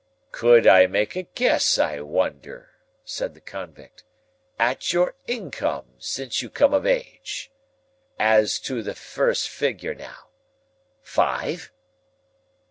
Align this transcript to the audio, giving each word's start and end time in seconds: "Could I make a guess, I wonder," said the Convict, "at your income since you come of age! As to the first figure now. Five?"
"Could 0.31 0.65
I 0.65 0.87
make 0.87 1.15
a 1.15 1.21
guess, 1.35 1.77
I 1.77 1.99
wonder," 1.99 2.71
said 3.05 3.35
the 3.35 3.39
Convict, 3.39 4.03
"at 4.57 4.91
your 4.93 5.13
income 5.27 5.93
since 5.99 6.41
you 6.41 6.49
come 6.49 6.73
of 6.73 6.87
age! 6.87 7.51
As 8.17 8.57
to 8.61 8.81
the 8.81 8.95
first 8.95 9.47
figure 9.47 9.93
now. 9.93 10.29
Five?" 11.03 11.71